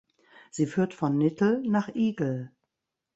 [0.49, 2.51] Sie führt von Nittel nach Igel.